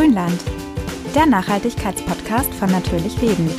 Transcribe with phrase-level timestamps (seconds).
[0.00, 0.40] Grünland,
[1.14, 3.50] der Nachhaltigkeitspodcast von Natürlich Leben.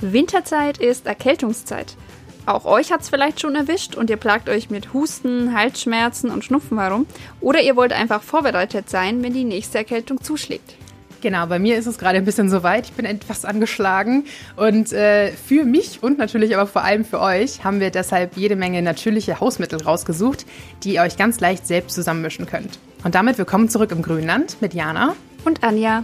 [0.00, 1.94] Winterzeit ist Erkältungszeit.
[2.46, 6.44] Auch euch hat es vielleicht schon erwischt und ihr plagt euch mit Husten, Halsschmerzen und
[6.44, 7.06] Schnupfen herum.
[7.40, 10.74] Oder ihr wollt einfach vorbereitet sein, wenn die nächste Erkältung zuschlägt.
[11.22, 12.86] Genau, bei mir ist es gerade ein bisschen soweit.
[12.86, 14.24] Ich bin etwas angeschlagen.
[14.56, 18.56] Und äh, für mich und natürlich aber vor allem für euch haben wir deshalb jede
[18.56, 20.44] Menge natürliche Hausmittel rausgesucht,
[20.82, 22.80] die ihr euch ganz leicht selbst zusammenmischen könnt.
[23.04, 26.02] Und damit willkommen zurück im Grünland mit Jana und Anja.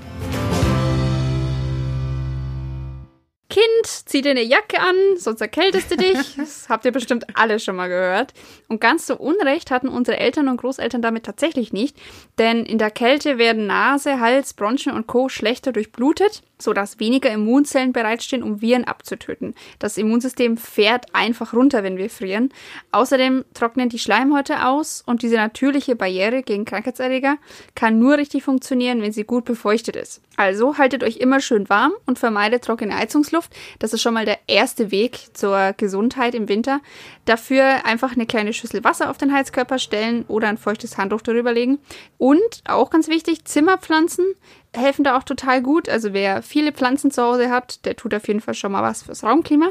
[4.08, 6.18] Zieh dir eine Jacke an, sonst erkältest du dich.
[6.38, 8.32] Das habt ihr bestimmt alle schon mal gehört.
[8.68, 11.96] Und ganz so Unrecht hatten unsere Eltern und Großeltern damit tatsächlich nicht,
[12.38, 15.28] denn in der Kälte werden Nase, Hals, Bronchien und Co.
[15.28, 19.54] schlechter durchblutet sodass weniger Immunzellen bereitstehen, um Viren abzutöten.
[19.78, 22.50] Das Immunsystem fährt einfach runter, wenn wir frieren.
[22.92, 27.36] Außerdem trocknen die Schleimhäute aus und diese natürliche Barriere gegen Krankheitserreger
[27.74, 30.20] kann nur richtig funktionieren, wenn sie gut befeuchtet ist.
[30.36, 33.52] Also haltet euch immer schön warm und vermeidet trockene Heizungsluft.
[33.80, 36.80] Das ist schon mal der erste Weg zur Gesundheit im Winter.
[37.24, 41.52] Dafür einfach eine kleine Schüssel Wasser auf den Heizkörper stellen oder ein feuchtes Handtuch darüber
[41.52, 41.78] legen.
[42.18, 44.26] Und auch ganz wichtig, Zimmerpflanzen
[44.74, 45.88] helfen da auch total gut.
[45.88, 49.02] Also wer viele Pflanzen zu Hause hat, der tut auf jeden Fall schon mal was
[49.02, 49.70] fürs Raumklima.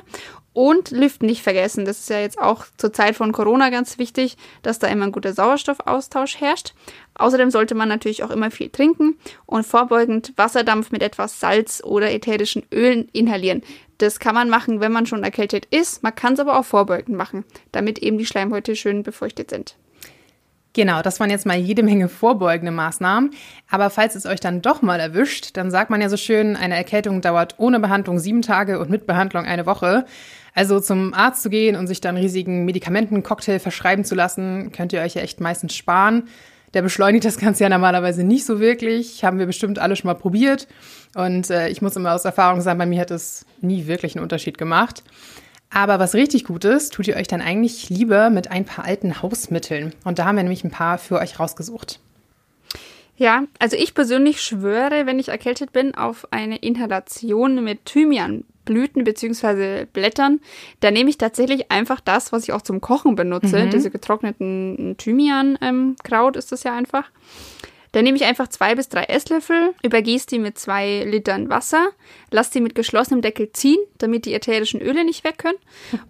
[0.54, 1.86] Und Lüften nicht vergessen.
[1.86, 5.12] Das ist ja jetzt auch zur Zeit von Corona ganz wichtig, dass da immer ein
[5.12, 6.74] guter Sauerstoffaustausch herrscht.
[7.14, 12.12] Außerdem sollte man natürlich auch immer viel trinken und vorbeugend Wasserdampf mit etwas Salz oder
[12.12, 13.62] ätherischen Ölen inhalieren.
[14.00, 16.02] Das kann man machen, wenn man schon erkältet ist.
[16.02, 19.76] Man kann es aber auch vorbeugend machen, damit eben die Schleimhäute schön befeuchtet sind.
[20.78, 23.32] Genau, das waren jetzt mal jede Menge vorbeugende Maßnahmen.
[23.68, 26.76] Aber falls es euch dann doch mal erwischt, dann sagt man ja so schön, eine
[26.76, 30.06] Erkältung dauert ohne Behandlung sieben Tage und mit Behandlung eine Woche.
[30.54, 35.02] Also zum Arzt zu gehen und sich dann riesigen Medikamentencocktail verschreiben zu lassen, könnt ihr
[35.02, 36.28] euch ja echt meistens sparen.
[36.76, 39.24] Der beschleunigt das Ganze ja normalerweise nicht so wirklich.
[39.24, 40.68] Haben wir bestimmt alle schon mal probiert.
[41.16, 44.22] Und äh, ich muss immer aus Erfahrung sagen, bei mir hat es nie wirklich einen
[44.22, 45.02] Unterschied gemacht.
[45.70, 49.22] Aber was richtig gut ist, tut ihr euch dann eigentlich lieber mit ein paar alten
[49.22, 49.94] Hausmitteln.
[50.06, 52.00] Und da haben wir nämlich ein paar für euch rausgesucht.
[53.18, 59.86] Ja, also ich persönlich schwöre, wenn ich erkältet bin, auf eine Inhalation mit Thymianblüten bzw.
[59.86, 60.40] Blättern.
[60.82, 63.66] Da nehme ich tatsächlich einfach das, was ich auch zum Kochen benutze.
[63.66, 63.72] Mhm.
[63.72, 67.10] Diese getrockneten Thymian-Kraut ähm, ist das ja einfach.
[67.98, 71.90] Dann nehme ich einfach zwei bis drei Esslöffel, übergieße die mit zwei Litern Wasser,
[72.30, 75.58] lasse die mit geschlossenem Deckel ziehen, damit die ätherischen Öle nicht weg können.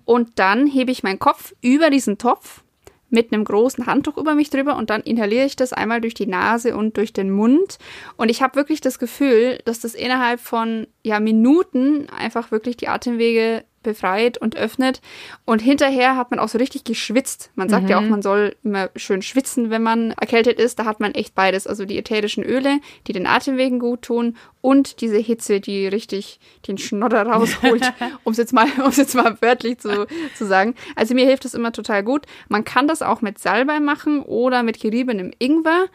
[0.03, 2.61] Und dann hebe ich meinen Kopf über diesen Topf
[3.09, 6.27] mit einem großen Handtuch über mich drüber und dann inhaliere ich das einmal durch die
[6.27, 7.77] Nase und durch den Mund.
[8.17, 12.89] Und ich habe wirklich das Gefühl, dass das innerhalb von ja, Minuten einfach wirklich die
[12.89, 15.01] Atemwege befreit und öffnet.
[15.45, 17.51] Und hinterher hat man auch so richtig geschwitzt.
[17.55, 17.89] Man sagt mhm.
[17.89, 18.09] ja auch, mhm.
[18.09, 20.79] man soll immer schön schwitzen, wenn man erkältet ist.
[20.79, 21.67] Da hat man echt beides.
[21.67, 26.77] Also die ätherischen Öle, die den Atemwegen gut tun und diese Hitze, die richtig den
[26.77, 27.93] Schnodder rausholt,
[28.23, 30.75] um es jetzt mal, um jetzt mal wörtlich zu, zu sagen.
[30.95, 32.25] Also mir hilft das immer total gut.
[32.49, 35.85] Man kann das auch mit Salbei machen oder mit geriebenem Ingwer.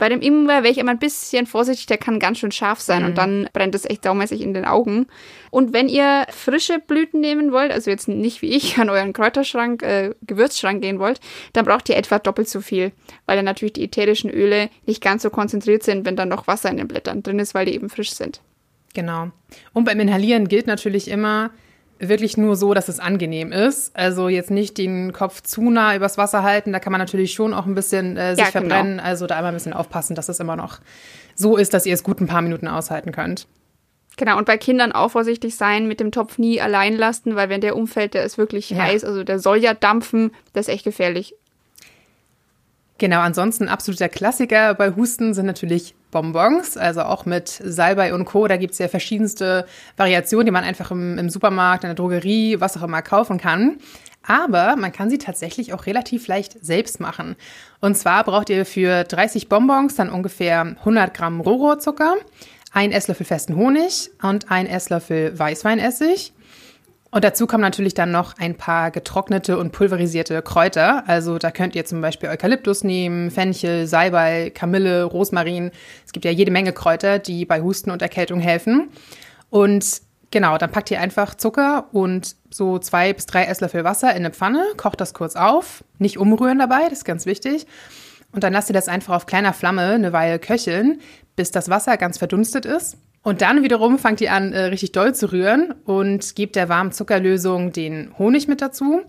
[0.00, 3.02] Bei dem Ingwer wäre ich immer ein bisschen vorsichtig, der kann ganz schön scharf sein
[3.02, 3.08] mhm.
[3.10, 5.06] und dann brennt es echt saumäßig in den Augen.
[5.50, 9.82] Und wenn ihr frische Blüten nehmen wollt, also jetzt nicht wie ich an euren Kräuterschrank,
[9.82, 11.20] äh, Gewürzschrank gehen wollt,
[11.52, 12.92] dann braucht ihr etwa doppelt so viel,
[13.26, 16.70] weil dann natürlich die ätherischen Öle nicht ganz so konzentriert sind, wenn dann noch Wasser
[16.70, 18.40] in den Blättern drin ist, weil die eben frisch sind.
[18.94, 19.30] Genau.
[19.74, 21.50] Und beim Inhalieren gilt natürlich immer,
[22.00, 23.94] wirklich nur so, dass es angenehm ist.
[23.94, 26.72] Also jetzt nicht den Kopf zu nah übers Wasser halten.
[26.72, 28.68] Da kann man natürlich schon auch ein bisschen äh, sich ja, genau.
[28.68, 29.00] verbrennen.
[29.00, 30.80] Also da einmal ein bisschen aufpassen, dass es immer noch
[31.34, 33.46] so ist, dass ihr es gut ein paar Minuten aushalten könnt.
[34.16, 37.60] Genau, und bei Kindern auch vorsichtig sein, mit dem Topf nie allein lassen, weil wenn
[37.60, 38.78] der umfällt, der ist wirklich ja.
[38.78, 41.34] heiß, also der soll ja dampfen, das ist echt gefährlich.
[42.98, 48.48] Genau, ansonsten absoluter Klassiker bei Husten sind natürlich Bonbons, also auch mit Salbei und Co.
[48.48, 49.66] Da gibt es ja verschiedenste
[49.96, 53.78] Variationen, die man einfach im, im Supermarkt, in der Drogerie, was auch immer kaufen kann.
[54.26, 57.36] Aber man kann sie tatsächlich auch relativ leicht selbst machen.
[57.80, 62.16] Und zwar braucht ihr für 30 Bonbons dann ungefähr 100 Gramm Rohrzucker,
[62.72, 66.32] ein Esslöffel festen Honig und ein Esslöffel Weißweinessig.
[67.12, 71.08] Und dazu kommen natürlich dann noch ein paar getrocknete und pulverisierte Kräuter.
[71.08, 75.72] Also da könnt ihr zum Beispiel Eukalyptus nehmen, Fenchel, Salbei, Kamille, Rosmarin.
[76.06, 78.90] Es gibt ja jede Menge Kräuter, die bei Husten und Erkältung helfen.
[79.50, 84.18] Und genau, dann packt ihr einfach Zucker und so zwei bis drei Esslöffel Wasser in
[84.18, 87.66] eine Pfanne, kocht das kurz auf, nicht umrühren dabei, das ist ganz wichtig.
[88.32, 91.00] Und dann lasst ihr das einfach auf kleiner Flamme eine Weile köcheln,
[91.34, 92.96] bis das Wasser ganz verdunstet ist.
[93.22, 96.92] Und dann wiederum fangt ihr an, äh, richtig doll zu rühren und gebt der warmen
[96.92, 99.02] Zuckerlösung den Honig mit dazu,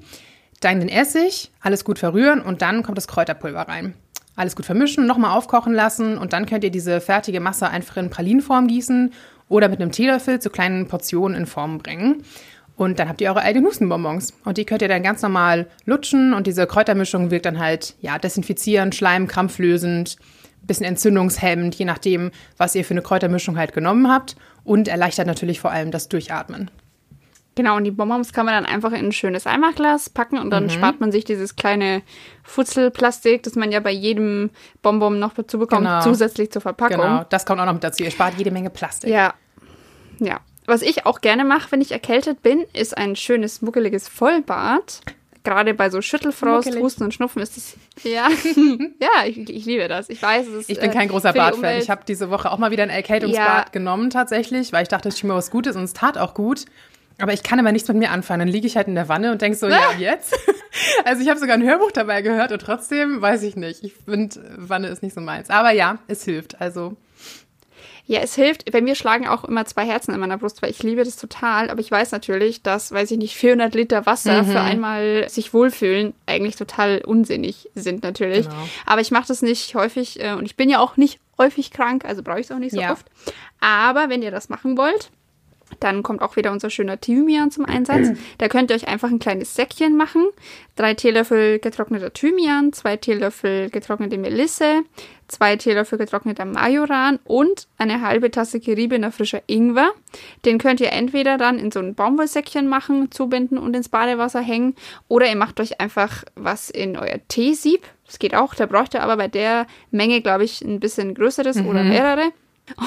[0.59, 3.93] dann den Essig, alles gut verrühren und dann kommt das Kräuterpulver rein.
[4.35, 8.09] alles gut vermischen, nochmal aufkochen lassen und dann könnt ihr diese fertige Masse einfach in
[8.09, 9.11] Pralinenform gießen
[9.49, 12.23] oder mit einem Teelöffel zu kleinen Portionen in Form bringen.
[12.77, 14.33] Und dann habt ihr eure eigenen Hustenbonbons.
[14.45, 18.17] Und die könnt ihr dann ganz normal lutschen und diese Kräutermischung wirkt dann halt, ja,
[18.17, 20.15] desinfizierend, schleim, krampflösend,
[20.61, 24.35] bisschen entzündungshemmend, je nachdem, was ihr für eine Kräutermischung halt genommen habt.
[24.63, 26.69] Und erleichtert natürlich vor allem das Durchatmen.
[27.55, 30.65] Genau, und die Bonbons kann man dann einfach in ein schönes Eimerglas packen und dann
[30.65, 30.69] mhm.
[30.69, 32.01] spart man sich dieses kleine
[32.43, 36.01] Futzelplastik, das man ja bei jedem Bonbon noch dazu bekommt, genau.
[36.01, 37.01] zusätzlich zur Verpackung.
[37.01, 38.03] Genau, das kommt auch noch mit dazu.
[38.03, 39.09] Ihr spart jede Menge Plastik.
[39.09, 39.33] Ja.
[40.19, 40.39] Ja.
[40.65, 45.01] Was ich auch gerne mache, wenn ich erkältet bin, ist ein schönes, muckeliges Vollbad.
[45.43, 46.83] Gerade bei so Schüttelfrost, Muckelig.
[46.83, 47.77] Husten und Schnupfen ist es.
[48.03, 48.29] Ja,
[48.99, 50.09] ja ich, ich, liebe das.
[50.09, 50.69] Ich weiß, es ist.
[50.69, 51.77] Ich bin kein großer äh, Badfan.
[51.77, 53.71] Ich habe diese Woche auch mal wieder ein Erkältungsbad ja.
[53.71, 56.65] genommen, tatsächlich, weil ich dachte, es ist mir was Gutes und es tat auch gut.
[57.19, 58.39] Aber ich kann immer nichts mit mir anfangen.
[58.39, 60.37] Dann liege ich halt in der Wanne und denke so, ja, jetzt?
[61.05, 63.83] also ich habe sogar ein Hörbuch dabei gehört und trotzdem weiß ich nicht.
[63.83, 65.49] Ich finde, Wanne ist nicht so meins.
[65.49, 66.59] Aber ja, es hilft.
[66.59, 66.97] Also.
[68.05, 68.69] Ja, es hilft.
[68.71, 71.69] Bei mir schlagen auch immer zwei Herzen in meiner Brust, weil ich liebe das total.
[71.69, 74.47] Aber ich weiß natürlich, dass, weiß ich nicht, 400 Liter Wasser mhm.
[74.47, 78.47] für einmal sich wohlfühlen eigentlich total unsinnig sind natürlich.
[78.49, 78.67] Genau.
[78.85, 82.05] Aber ich mache das nicht häufig äh, und ich bin ja auch nicht häufig krank,
[82.05, 82.91] also brauche ich es auch nicht so ja.
[82.91, 83.05] oft.
[83.59, 85.11] Aber wenn ihr das machen wollt,
[85.79, 88.09] dann kommt auch wieder unser schöner Thymian zum Einsatz.
[88.37, 90.27] Da könnt ihr euch einfach ein kleines Säckchen machen.
[90.75, 94.83] Drei Teelöffel getrockneter Thymian, zwei Teelöffel getrocknete Melisse,
[95.27, 99.91] zwei Teelöffel getrockneter Majoran und eine halbe Tasse geriebener frischer Ingwer.
[100.45, 104.75] Den könnt ihr entweder dann in so ein Baumwollsäckchen machen, zubinden und ins Badewasser hängen.
[105.07, 107.85] Oder ihr macht euch einfach was in euer Teesieb.
[108.05, 108.53] Das geht auch.
[108.55, 111.67] Da braucht ihr aber bei der Menge, glaube ich, ein bisschen größeres mhm.
[111.67, 112.31] oder mehrere.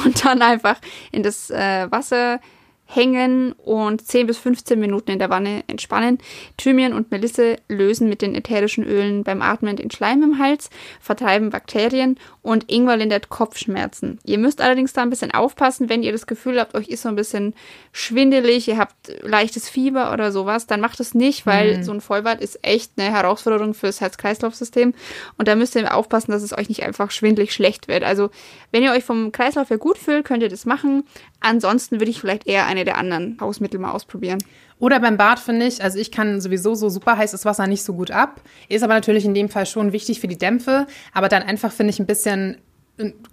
[0.04, 0.76] Und dann einfach
[1.12, 2.40] in das äh, Wasser
[2.86, 6.18] hängen und 10 bis 15 Minuten in der Wanne entspannen.
[6.56, 10.70] Thymian und Melisse lösen mit den ätherischen Ölen beim Atmen den Schleim im Hals,
[11.00, 14.18] vertreiben Bakterien und Ingwer lindert Kopfschmerzen.
[14.24, 17.08] Ihr müsst allerdings da ein bisschen aufpassen, wenn ihr das Gefühl habt, euch ist so
[17.08, 17.54] ein bisschen
[17.92, 21.82] schwindelig, ihr habt leichtes Fieber oder sowas, dann macht es nicht, weil mhm.
[21.84, 24.94] so ein Vollbad ist echt eine Herausforderung fürs Herz-Kreislauf-System
[25.38, 28.04] und da müsst ihr aufpassen, dass es euch nicht einfach schwindelig schlecht wird.
[28.04, 28.30] Also,
[28.72, 31.04] wenn ihr euch vom Kreislauf her gut fühlt, könnt ihr das machen.
[31.44, 34.38] Ansonsten würde ich vielleicht eher eine der anderen Hausmittel mal ausprobieren.
[34.78, 37.92] Oder beim Bad finde ich, also ich kann sowieso so super heißes Wasser nicht so
[37.94, 38.40] gut ab.
[38.68, 40.86] Ist aber natürlich in dem Fall schon wichtig für die Dämpfe.
[41.12, 42.58] Aber dann einfach finde ich ein bisschen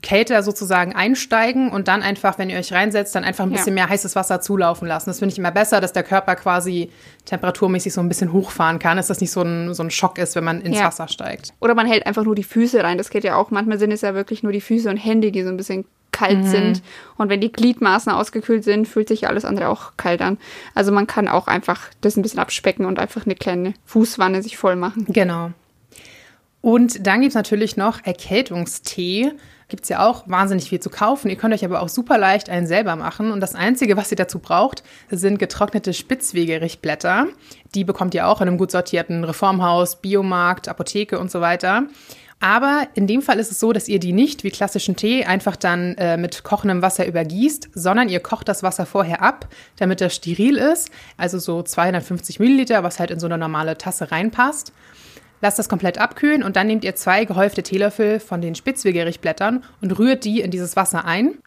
[0.01, 3.83] kälter sozusagen einsteigen und dann einfach, wenn ihr euch reinsetzt, dann einfach ein bisschen ja.
[3.83, 5.09] mehr heißes Wasser zulaufen lassen.
[5.09, 6.89] Das finde ich immer besser, dass der Körper quasi
[7.25, 10.35] temperaturmäßig so ein bisschen hochfahren kann, dass das nicht so ein, so ein Schock ist,
[10.35, 10.85] wenn man ins ja.
[10.85, 11.53] Wasser steigt.
[11.59, 12.97] Oder man hält einfach nur die Füße rein.
[12.97, 13.51] Das geht ja auch.
[13.51, 16.39] Manchmal sind es ja wirklich nur die Füße und Hände, die so ein bisschen kalt
[16.39, 16.47] mhm.
[16.47, 16.83] sind.
[17.17, 20.37] Und wenn die Gliedmaßen ausgekühlt sind, fühlt sich alles andere auch kalt an.
[20.75, 24.57] Also man kann auch einfach das ein bisschen abspecken und einfach eine kleine Fußwanne sich
[24.57, 25.05] voll machen.
[25.07, 25.51] Genau.
[26.61, 29.31] Und dann gibt es natürlich noch Erkältungstee.
[29.67, 31.29] Gibt es ja auch wahnsinnig viel zu kaufen.
[31.29, 33.31] Ihr könnt euch aber auch super leicht einen selber machen.
[33.31, 37.27] Und das Einzige, was ihr dazu braucht, sind getrocknete Spitzwegerichblätter.
[37.73, 41.83] Die bekommt ihr auch in einem gut sortierten Reformhaus, Biomarkt, Apotheke und so weiter.
[42.41, 45.55] Aber in dem Fall ist es so, dass ihr die nicht wie klassischen Tee einfach
[45.55, 49.47] dann äh, mit kochendem Wasser übergießt, sondern ihr kocht das Wasser vorher ab,
[49.77, 50.89] damit das steril ist.
[51.17, 54.73] Also so 250 Milliliter, was halt in so eine normale Tasse reinpasst.
[55.41, 59.99] Lasst das komplett abkühlen und dann nehmt ihr zwei gehäufte Teelöffel von den Spitzwegerichtblättern und
[59.99, 61.37] rührt die in dieses Wasser ein.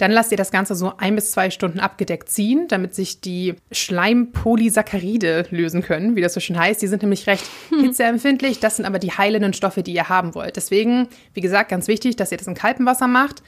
[0.00, 3.56] Dann lasst ihr das Ganze so ein bis zwei Stunden abgedeckt ziehen, damit sich die
[3.70, 6.80] Schleimpolysaccharide lösen können, wie das so schön heißt.
[6.80, 7.82] Die sind nämlich recht hm.
[7.82, 8.60] hitzeempfindlich.
[8.60, 10.56] Das sind aber die heilenden Stoffe, die ihr haben wollt.
[10.56, 13.42] Deswegen, wie gesagt, ganz wichtig, dass ihr das in kaltem Wasser macht.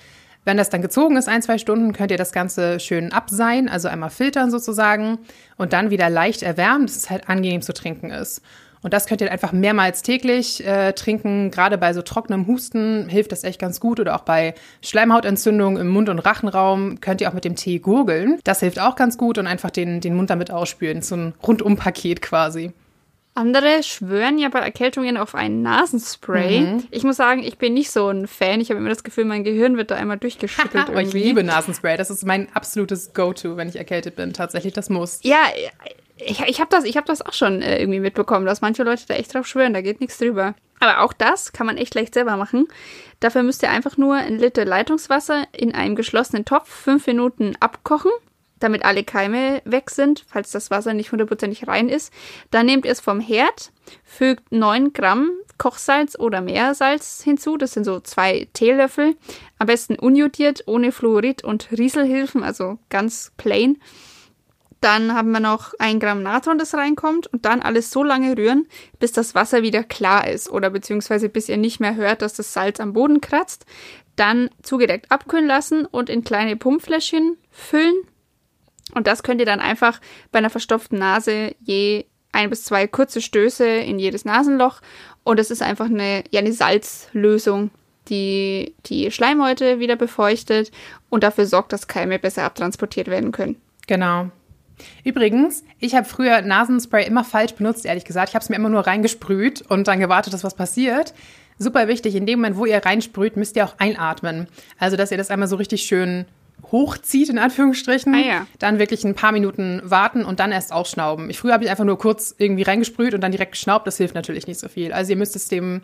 [0.44, 3.88] Wenn das dann gezogen ist, ein, zwei Stunden, könnt ihr das Ganze schön abseihen, also
[3.88, 5.20] einmal filtern sozusagen
[5.56, 8.42] und dann wieder leicht erwärmen, dass es halt angenehm zu trinken ist.
[8.82, 11.50] Und das könnt ihr einfach mehrmals täglich äh, trinken.
[11.50, 14.00] Gerade bei so trockenem Husten hilft das echt ganz gut.
[14.00, 18.38] Oder auch bei Schleimhautentzündungen im Mund- und Rachenraum könnt ihr auch mit dem Tee gurgeln.
[18.44, 21.02] Das hilft auch ganz gut und einfach den, den Mund damit ausspülen.
[21.02, 22.72] So ein Rundumpaket quasi.
[23.34, 26.60] Andere schwören ja bei Erkältungen auf ein Nasenspray.
[26.60, 26.84] Mhm.
[26.90, 28.60] Ich muss sagen, ich bin nicht so ein Fan.
[28.60, 30.88] Ich habe immer das Gefühl, mein Gehirn wird da einmal durchgeschüttelt.
[30.88, 31.96] Aber ich liebe Nasenspray.
[31.96, 34.34] Das ist mein absolutes Go-To, wenn ich erkältet bin.
[34.34, 35.20] Tatsächlich, das muss.
[35.22, 35.38] Ja,
[36.16, 39.14] ich, ich habe das, hab das auch schon äh, irgendwie mitbekommen, dass manche Leute da
[39.14, 40.54] echt drauf schwören, da geht nichts drüber.
[40.80, 42.66] Aber auch das kann man echt leicht selber machen.
[43.20, 48.10] Dafür müsst ihr einfach nur ein Liter Leitungswasser in einem geschlossenen Topf fünf Minuten abkochen,
[48.58, 52.12] damit alle Keime weg sind, falls das Wasser nicht hundertprozentig rein ist.
[52.50, 53.70] Dann nehmt ihr es vom Herd,
[54.04, 55.30] fügt 9 Gramm
[55.62, 57.56] Kochsalz oder Meersalz hinzu.
[57.56, 59.14] Das sind so zwei Teelöffel.
[59.58, 63.78] Am besten unjodiert, ohne Fluorid und Rieselhilfen, also ganz plain.
[64.82, 68.66] Dann haben wir noch ein Gramm Natron, das reinkommt und dann alles so lange rühren,
[68.98, 72.52] bis das Wasser wieder klar ist oder beziehungsweise bis ihr nicht mehr hört, dass das
[72.52, 73.64] Salz am Boden kratzt.
[74.16, 77.94] Dann zugedeckt abkühlen lassen und in kleine Pumpfläschchen füllen.
[78.92, 80.00] Und das könnt ihr dann einfach
[80.32, 84.80] bei einer verstopften Nase je ein bis zwei kurze Stöße in jedes Nasenloch.
[85.22, 87.70] Und es ist einfach eine, ja, eine Salzlösung,
[88.08, 90.72] die die Schleimhäute wieder befeuchtet
[91.08, 93.62] und dafür sorgt, dass Keime besser abtransportiert werden können.
[93.86, 94.32] Genau.
[95.04, 98.30] Übrigens, ich habe früher Nasenspray immer falsch benutzt, ehrlich gesagt.
[98.30, 101.14] Ich habe es mir immer nur reingesprüht und dann gewartet, dass was passiert.
[101.58, 104.48] Super wichtig, in dem Moment, wo ihr reinsprüht, müsst ihr auch einatmen.
[104.78, 106.24] Also, dass ihr das einmal so richtig schön
[106.70, 108.14] hochzieht, in Anführungsstrichen.
[108.14, 108.46] Ah, ja.
[108.58, 111.28] Dann wirklich ein paar Minuten warten und dann erst ausschnauben.
[111.30, 113.86] Ich, früher habe ich einfach nur kurz irgendwie reingesprüht und dann direkt geschnaubt.
[113.86, 114.92] Das hilft natürlich nicht so viel.
[114.92, 115.82] Also ihr müsst es dem,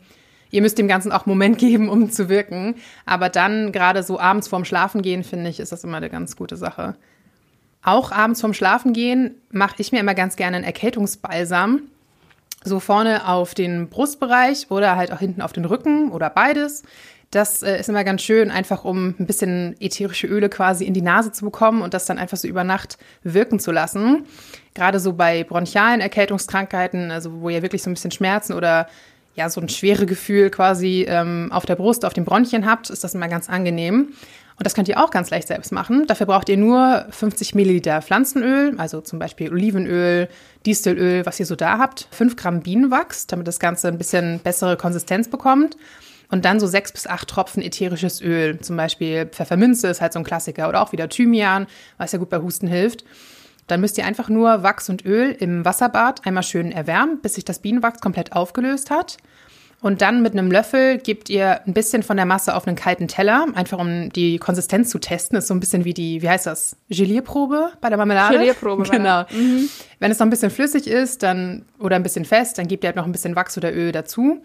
[0.50, 2.76] ihr müsst dem Ganzen auch einen Moment geben, um zu wirken.
[3.06, 6.36] Aber dann, gerade so abends vorm Schlafen gehen, finde ich, ist das immer eine ganz
[6.36, 6.96] gute Sache.
[7.82, 11.82] Auch abends vorm Schlafengehen mache ich mir immer ganz gerne einen Erkältungsbalsam.
[12.64, 16.82] So vorne auf den Brustbereich oder halt auch hinten auf den Rücken oder beides.
[17.30, 21.02] Das äh, ist immer ganz schön, einfach um ein bisschen ätherische Öle quasi in die
[21.02, 24.24] Nase zu bekommen und das dann einfach so über Nacht wirken zu lassen.
[24.74, 28.88] Gerade so bei bronchialen Erkältungskrankheiten, also wo ihr wirklich so ein bisschen Schmerzen oder
[29.34, 33.04] ja so ein schwere Gefühl quasi ähm, auf der Brust, auf den Bronchien habt, ist
[33.04, 34.14] das immer ganz angenehm.
[34.58, 36.06] Und das könnt ihr auch ganz leicht selbst machen.
[36.08, 40.28] Dafür braucht ihr nur 50 Milliliter Pflanzenöl, also zum Beispiel Olivenöl,
[40.66, 44.76] Distelöl, was ihr so da habt, 5 Gramm Bienenwachs, damit das Ganze ein bisschen bessere
[44.76, 45.76] Konsistenz bekommt.
[46.30, 50.18] Und dann so sechs bis acht Tropfen ätherisches Öl, zum Beispiel Pfefferminze ist halt so
[50.18, 53.04] ein Klassiker oder auch wieder Thymian, was ja gut bei Husten hilft.
[53.68, 57.44] Dann müsst ihr einfach nur Wachs und Öl im Wasserbad einmal schön erwärmen, bis sich
[57.44, 59.18] das Bienenwachs komplett aufgelöst hat.
[59.80, 63.06] Und dann mit einem Löffel gebt ihr ein bisschen von der Masse auf einen kalten
[63.06, 65.36] Teller, einfach um die Konsistenz zu testen.
[65.36, 68.38] Das ist so ein bisschen wie die, wie heißt das, Gelierprobe bei der Marmelade?
[68.38, 68.82] Gelierprobe.
[68.90, 69.24] Genau.
[69.30, 69.68] Mhm.
[70.00, 72.88] Wenn es noch ein bisschen flüssig ist, dann oder ein bisschen fest, dann gebt ihr
[72.88, 74.42] halt noch ein bisschen Wachs oder Öl dazu.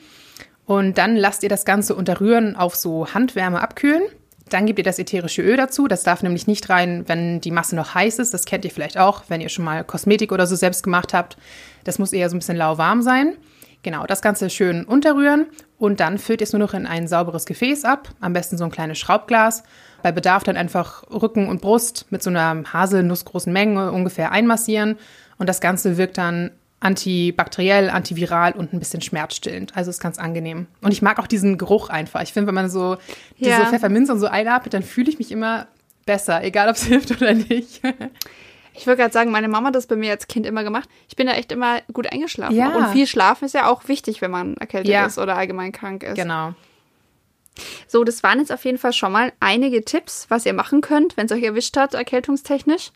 [0.66, 4.04] Und dann lasst ihr das Ganze unter Rühren auf so Handwärme abkühlen.
[4.50, 5.88] Dann gebt ihr das ätherische Öl dazu.
[5.88, 8.34] Das darf nämlich nicht rein, wenn die Masse noch heiß ist.
[8.36, 11.38] Das kennt ihr vielleicht auch, wenn ihr schon mal Kosmetik oder so selbst gemacht habt.
[11.86, 13.36] Das muss eher so ein bisschen lauwarm sein.
[13.84, 15.46] Genau, das Ganze schön unterrühren
[15.78, 18.64] und dann füllt ihr es nur noch in ein sauberes Gefäß ab, am besten so
[18.64, 19.64] ein kleines Schraubglas.
[20.02, 24.98] Bei Bedarf dann einfach Rücken und Brust mit so einer haselnussgroßen Menge ungefähr einmassieren
[25.38, 29.76] und das Ganze wirkt dann antibakteriell, antiviral und ein bisschen schmerzstillend.
[29.76, 30.68] Also ist ganz angenehm.
[30.82, 32.22] Und ich mag auch diesen Geruch einfach.
[32.22, 32.98] Ich finde, wenn man so
[33.40, 33.66] diese Ja.
[33.66, 35.68] Pfefferminze und so einatmet, dann fühle ich mich immer
[36.06, 37.82] besser, egal ob es hilft oder nicht.
[38.74, 40.90] Ich würde gerade sagen, meine Mama hat das bei mir als Kind immer gemacht.
[41.08, 42.56] Ich bin da echt immer gut eingeschlafen.
[42.56, 42.76] Ja.
[42.76, 45.06] Und viel Schlafen ist ja auch wichtig, wenn man erkältet Ja.
[45.06, 46.16] ist oder allgemein krank ist.
[46.16, 46.54] genau.
[47.88, 51.16] So, das waren jetzt auf jeden Fall schon mal einige Tipps, was ihr machen könnt,
[51.18, 52.92] wenn es euch erwischt hat, erkältungstechnisch.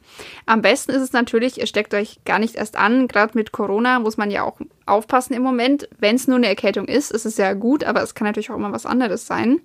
[0.48, 3.08] Am besten ist es natürlich, ihr steckt euch gar nicht erst an.
[3.08, 5.88] Gerade mit Corona muss man ja auch aufpassen im Moment.
[6.00, 8.56] Wenn es nur eine Erkältung ist, ist es ja gut, aber es kann natürlich auch
[8.56, 9.62] immer was anderes sein.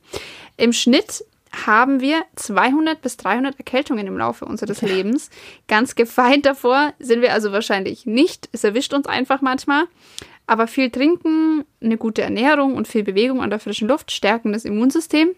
[0.59, 5.31] Im Schnitt haben wir 200 bis 300 Erkältungen im Laufe unseres Lebens.
[5.69, 8.49] Ganz gefeit davor sind wir also wahrscheinlich nicht.
[8.53, 9.85] Es erwischt uns einfach manchmal.
[10.47, 14.65] Aber viel trinken, eine gute Ernährung und viel Bewegung an der frischen Luft stärken das
[14.65, 15.31] Immunsystem.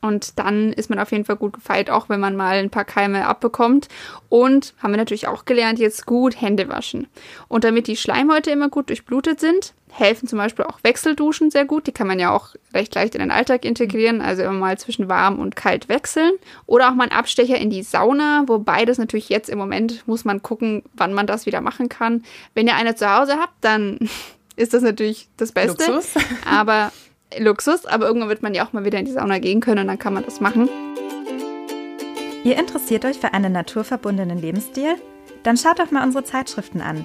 [0.00, 2.86] Und dann ist man auf jeden Fall gut gefeit, auch wenn man mal ein paar
[2.86, 3.88] Keime abbekommt.
[4.28, 7.06] Und haben wir natürlich auch gelernt, jetzt gut Hände waschen.
[7.48, 11.86] Und damit die Schleimhäute immer gut durchblutet sind, helfen zum Beispiel auch Wechselduschen sehr gut.
[11.86, 15.08] Die kann man ja auch recht leicht in den Alltag integrieren, also immer mal zwischen
[15.08, 16.32] warm und kalt wechseln.
[16.66, 20.24] Oder auch mal einen Abstecher in die Sauna, wobei das natürlich jetzt im Moment muss
[20.24, 22.24] man gucken, wann man das wieder machen kann.
[22.54, 23.98] Wenn ihr eine zu Hause habt, dann
[24.56, 25.90] ist das natürlich das Beste.
[25.90, 26.14] Luxus.
[26.44, 26.92] Aber
[27.38, 29.86] Luxus, aber irgendwann wird man ja auch mal wieder in die Sauna gehen können und
[29.86, 30.68] dann kann man das machen.
[32.42, 34.96] Ihr interessiert euch für einen naturverbundenen Lebensstil?
[35.42, 37.04] Dann schaut doch mal unsere Zeitschriften an.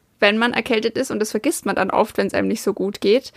[0.21, 2.73] wenn man erkältet ist, und das vergisst man dann oft, wenn es einem nicht so
[2.73, 3.33] gut geht,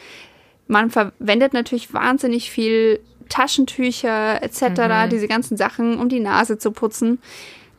[0.66, 7.20] man verwendet natürlich wahnsinnig viel Taschentücher etc., diese ganzen Sachen, um die Nase zu putzen.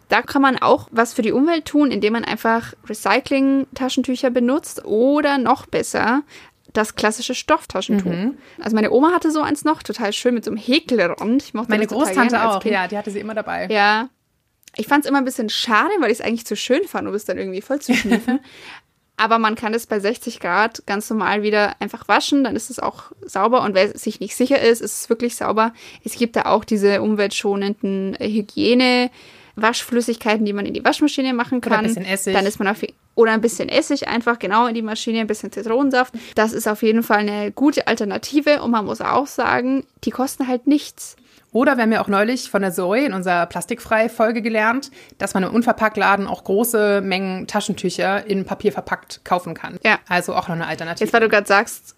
[0.09, 5.38] Da kann man auch was für die Umwelt tun, indem man einfach Recycling-Taschentücher benutzt oder
[5.38, 6.21] noch besser
[6.74, 8.33] das klassische Stofftaschentuch.
[8.62, 11.43] Also meine Oma hatte so eins noch, total schön mit so einem Häkelrand.
[11.43, 13.67] Ich mochte Meine Großtante auch, ja, die hatte sie immer dabei.
[13.71, 14.09] Ja.
[14.75, 17.13] Ich fand es immer ein bisschen schade, weil ich es eigentlich zu schön fand, um
[17.13, 18.39] es dann irgendwie voll zu schniefen.
[19.17, 22.79] Aber man kann es bei 60 Grad ganz normal wieder einfach waschen, dann ist es
[22.79, 25.74] auch sauber und wer sich nicht sicher ist, ist es wirklich sauber.
[26.03, 29.10] Es gibt da auch diese umweltschonenden Hygiene.
[29.57, 31.72] Waschflüssigkeiten, die man in die Waschmaschine machen kann.
[31.72, 32.34] Oder ein bisschen Essig.
[32.34, 32.84] Dann ist man auf,
[33.15, 36.13] oder ein bisschen Essig einfach genau in die Maschine, ein bisschen Zitronensaft.
[36.36, 40.48] Das ist auf jeden Fall eine gute Alternative und man muss auch sagen, die kosten
[40.48, 41.15] halt nichts.
[41.55, 45.43] Oder wir haben ja auch neulich von der Zoe in unserer Plastikfrei-Folge gelernt, dass man
[45.43, 49.79] im Unverpacktladen auch große Mengen Taschentücher in Papier verpackt kaufen kann.
[49.81, 50.00] Ja.
[50.09, 51.05] Also auch noch eine Alternative.
[51.05, 51.95] Jetzt, weil du gerade sagst,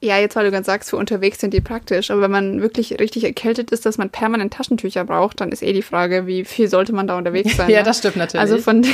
[0.00, 2.12] ja, jetzt weil du ganz sagst, für unterwegs sind die praktisch.
[2.12, 5.72] Aber wenn man wirklich richtig erkältet ist, dass man permanent Taschentücher braucht, dann ist eh
[5.72, 7.68] die Frage, wie viel sollte man da unterwegs sein?
[7.70, 7.84] ja, ne?
[7.84, 8.40] das stimmt natürlich.
[8.40, 8.84] Also von,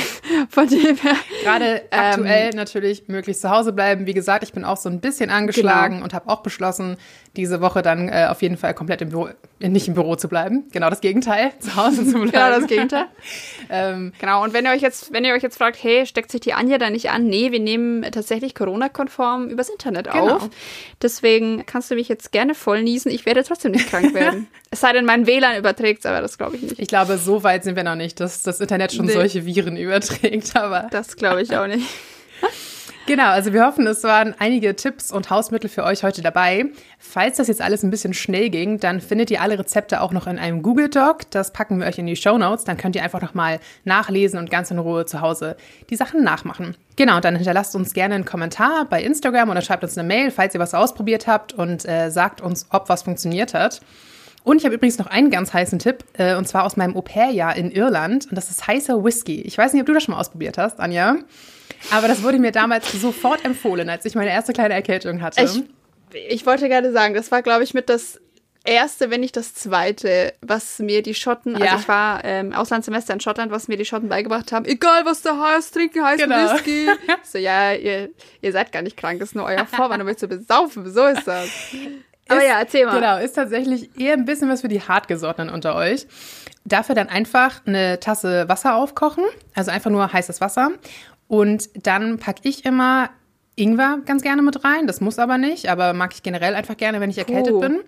[0.49, 1.15] von dem her.
[1.43, 4.07] Gerade ähm, aktuell natürlich möglichst zu Hause bleiben.
[4.07, 6.05] Wie gesagt, ich bin auch so ein bisschen angeschlagen genau.
[6.05, 6.97] und habe auch beschlossen,
[7.35, 10.63] diese Woche dann äh, auf jeden Fall komplett im Büro, nicht im Büro zu bleiben.
[10.71, 12.31] Genau das Gegenteil, zu Hause zu bleiben.
[12.31, 13.05] genau das Gegenteil.
[13.69, 16.41] ähm, genau, und wenn ihr euch jetzt, wenn ihr euch jetzt fragt, hey, steckt sich
[16.41, 17.25] die Anja da nicht an?
[17.27, 20.37] Nee, wir nehmen tatsächlich Corona-konform übers Internet genau.
[20.37, 20.49] auf.
[21.05, 23.11] Deswegen kannst du mich jetzt gerne voll niesen.
[23.11, 24.47] Ich werde trotzdem nicht krank werden.
[24.71, 26.79] es sei denn, mein WLAN überträgt aber das glaube ich nicht.
[26.79, 29.13] Ich glaube, so weit sind wir noch nicht, dass das Internet schon nee.
[29.13, 30.55] solche Viren überträgt.
[30.55, 31.85] Aber das glaube ich auch nicht.
[33.07, 36.65] Genau, also wir hoffen, es waren einige Tipps und Hausmittel für euch heute dabei.
[36.97, 40.25] Falls das jetzt alles ein bisschen schnell ging, dann findet ihr alle Rezepte auch noch
[40.25, 41.29] in einem Google Doc.
[41.29, 42.65] Das packen wir euch in die Show Notes.
[42.65, 45.55] Dann könnt ihr einfach nochmal nachlesen und ganz in Ruhe zu Hause
[45.91, 46.75] die Sachen nachmachen.
[46.95, 50.55] Genau, dann hinterlasst uns gerne einen Kommentar bei Instagram oder schreibt uns eine Mail, falls
[50.55, 53.81] ihr was ausprobiert habt und äh, sagt uns, ob was funktioniert hat.
[54.43, 57.55] Und ich habe übrigens noch einen ganz heißen Tipp, äh, und zwar aus meinem Au-pair-Jahr
[57.55, 58.25] in Irland.
[58.29, 59.41] Und das ist heißer Whisky.
[59.41, 61.17] Ich weiß nicht, ob du das schon mal ausprobiert hast, Anja.
[61.91, 65.43] Aber das wurde mir damals sofort empfohlen, als ich meine erste kleine Erkältung hatte.
[65.43, 65.63] Ich,
[66.29, 68.19] ich wollte gerade sagen, das war, glaube ich, mit das
[68.65, 71.71] erste, wenn nicht das zweite, was mir die Schotten, also ja.
[71.71, 75.21] also ich war ähm, Auslandssemester in Schottland, was mir die Schotten beigebracht haben, egal was
[75.21, 76.53] da heißt, trinken heißen genau.
[76.53, 76.87] Whisky.
[77.23, 78.09] so, ja, ihr,
[78.41, 81.05] ihr seid gar nicht krank, das ist nur euer Vorwand, um euch zu besaufen, so
[81.05, 81.47] ist das.
[82.27, 82.95] Aber ist, ja, erzähl mal.
[82.95, 86.07] Genau, ist tatsächlich eher ein bisschen was für die Hartgesottenen unter euch.
[86.63, 90.71] Dafür dann einfach eine Tasse Wasser aufkochen, also einfach nur heißes Wasser
[91.27, 93.09] und dann packe ich immer
[93.55, 94.87] Ingwer ganz gerne mit rein.
[94.87, 97.59] Das muss aber nicht, aber mag ich generell einfach gerne, wenn ich erkältet oh.
[97.59, 97.79] bin.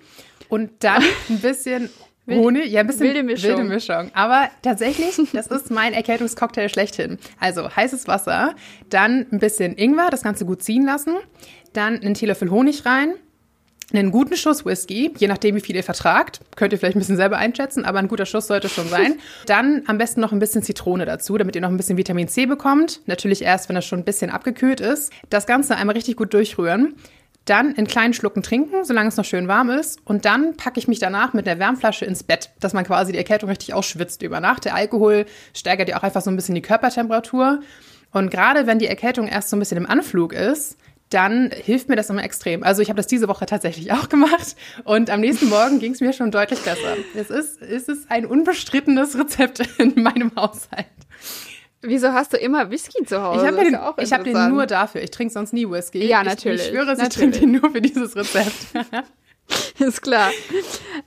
[0.50, 1.90] Und dann ein bisschen
[2.30, 3.52] Honig, ja, ein bisschen wilde Mischung.
[3.52, 4.12] wilde Mischung.
[4.14, 7.20] Aber tatsächlich, das ist mein Erkältungscocktail schlechthin.
[7.40, 8.54] Also heißes Wasser,
[8.90, 11.16] dann ein bisschen Ingwer, das Ganze gut ziehen lassen,
[11.72, 13.14] dann einen Teelöffel Honig rein,
[13.94, 16.42] einen guten Schuss Whisky, je nachdem, wie viel ihr vertragt.
[16.56, 19.20] Könnt ihr vielleicht ein bisschen selber einschätzen, aber ein guter Schuss sollte schon sein.
[19.46, 22.46] Dann am besten noch ein bisschen Zitrone dazu, damit ihr noch ein bisschen Vitamin C
[22.46, 23.02] bekommt.
[23.06, 25.14] Natürlich erst, wenn das schon ein bisschen abgekühlt ist.
[25.30, 26.96] Das Ganze einmal richtig gut durchrühren.
[27.46, 30.00] Dann in kleinen Schlucken trinken, solange es noch schön warm ist.
[30.04, 33.18] Und dann packe ich mich danach mit der Wärmflasche ins Bett, dass man quasi die
[33.18, 34.66] Erkältung richtig ausschwitzt über Nacht.
[34.66, 37.62] Der Alkohol steigert ja auch einfach so ein bisschen die Körpertemperatur.
[38.12, 40.78] Und gerade wenn die Erkältung erst so ein bisschen im Anflug ist,
[41.10, 42.64] dann hilft mir das immer extrem.
[42.64, 46.02] Also ich habe das diese Woche tatsächlich auch gemacht und am nächsten Morgen ging es
[46.02, 46.98] mir schon deutlich besser.
[47.16, 50.86] Es ist, es ist ein unbestrittenes Rezept in meinem Haushalt.
[51.82, 53.42] Wieso hast du immer Whisky zu Hause?
[53.42, 55.02] Ich habe den, ja hab den nur dafür.
[55.04, 56.06] Ich trinke sonst nie Whisky.
[56.06, 56.62] Ja, natürlich.
[56.62, 58.52] Ich, ich schwöre, ich trinke den nur für dieses Rezept.
[59.80, 60.32] Ist klar.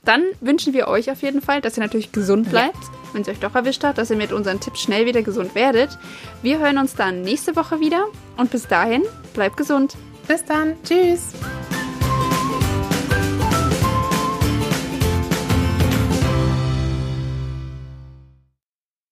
[0.05, 2.75] Dann wünschen wir euch auf jeden Fall, dass ihr natürlich gesund bleibt.
[2.75, 5.55] Ja wenn es euch doch erwischt hat, dass ihr mit unseren Tipps schnell wieder gesund
[5.55, 5.97] werdet.
[6.41, 9.95] Wir hören uns dann nächste Woche wieder und bis dahin bleibt gesund.
[10.27, 10.75] Bis dann.
[10.83, 11.33] Tschüss.